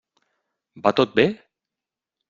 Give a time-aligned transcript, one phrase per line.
[0.87, 1.29] Va tot bé?